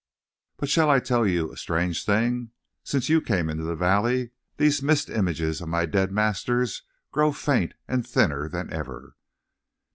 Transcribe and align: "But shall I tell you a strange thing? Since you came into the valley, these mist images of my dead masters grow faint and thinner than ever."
"But 0.57 0.67
shall 0.67 0.89
I 0.89 0.97
tell 0.99 1.27
you 1.27 1.51
a 1.51 1.57
strange 1.57 2.05
thing? 2.05 2.49
Since 2.83 3.07
you 3.07 3.21
came 3.21 3.51
into 3.51 3.63
the 3.63 3.75
valley, 3.75 4.31
these 4.57 4.81
mist 4.81 5.11
images 5.11 5.61
of 5.61 5.69
my 5.69 5.85
dead 5.85 6.11
masters 6.11 6.81
grow 7.11 7.31
faint 7.31 7.75
and 7.87 8.03
thinner 8.03 8.49
than 8.49 8.73
ever." 8.73 9.15